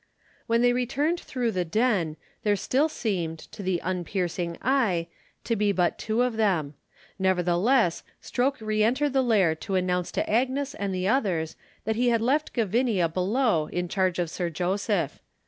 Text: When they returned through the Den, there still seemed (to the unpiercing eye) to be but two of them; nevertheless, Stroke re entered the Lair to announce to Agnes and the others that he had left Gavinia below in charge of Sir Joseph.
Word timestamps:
When 0.47 0.63
they 0.63 0.73
returned 0.73 1.19
through 1.19 1.51
the 1.51 1.63
Den, 1.63 2.17
there 2.41 2.55
still 2.55 2.89
seemed 2.89 3.37
(to 3.51 3.61
the 3.61 3.79
unpiercing 3.85 4.57
eye) 4.63 5.05
to 5.43 5.55
be 5.55 5.71
but 5.71 5.99
two 5.99 6.23
of 6.23 6.37
them; 6.37 6.73
nevertheless, 7.19 8.01
Stroke 8.19 8.57
re 8.61 8.81
entered 8.81 9.13
the 9.13 9.21
Lair 9.21 9.53
to 9.53 9.75
announce 9.75 10.11
to 10.13 10.27
Agnes 10.27 10.73
and 10.73 10.91
the 10.91 11.07
others 11.07 11.55
that 11.83 11.97
he 11.97 12.09
had 12.09 12.19
left 12.23 12.51
Gavinia 12.53 13.09
below 13.13 13.67
in 13.67 13.87
charge 13.87 14.17
of 14.17 14.31
Sir 14.31 14.49
Joseph. 14.49 15.19